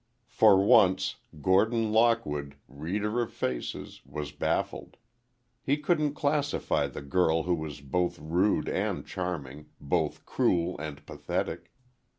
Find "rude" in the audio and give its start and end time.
8.17-8.67